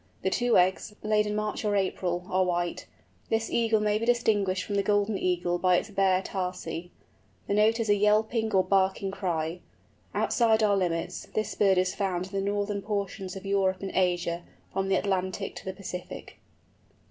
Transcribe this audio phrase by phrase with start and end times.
[0.23, 2.87] The two eggs, laid in March or April, are white.
[3.29, 6.89] This Eagle may be distinguished from the Golden Eagle by its bare tarsi.
[7.45, 9.59] The note is a yelping or barking cry.
[10.15, 14.41] Outside our limits, this bird is found in the northern portions of Europe and Asia,
[14.73, 16.39] from the Atlantic to the Pacific.